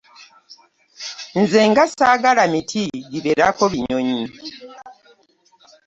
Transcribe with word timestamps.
Nze 1.41 1.61
nga 1.69 1.83
ssaagala 1.89 2.43
miti 2.53 2.83
gibeerako 3.11 3.63
binyonyi. 3.73 4.23